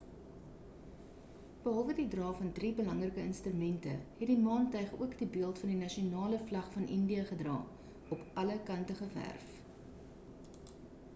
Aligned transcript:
behalwe 1.65 1.93
die 1.97 2.05
dra 2.13 2.29
van 2.37 2.47
drie 2.59 2.69
belangrike 2.79 3.21
instrumente 3.31 3.91
het 4.21 4.31
die 4.31 4.37
maantuig 4.45 4.95
ook 5.07 5.13
die 5.19 5.27
beeld 5.35 5.61
van 5.63 5.71
die 5.73 5.77
nasionale 5.83 6.39
vlag 6.47 6.71
van 6.77 6.87
india 6.97 7.25
gedra 7.33 7.55
op 8.17 8.23
alle 8.45 8.55
kante 8.71 8.97
geverf 9.03 9.53